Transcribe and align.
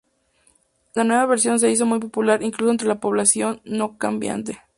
La 0.95 1.03
nueva 1.03 1.27
versión 1.27 1.59
se 1.59 1.69
hizo 1.69 1.85
muy 1.85 1.99
popular 1.99 2.41
incluso 2.41 2.71
entre 2.71 2.87
la 2.87 2.99
población 2.99 3.61
no 3.65 3.99
combatiente. 3.99 4.59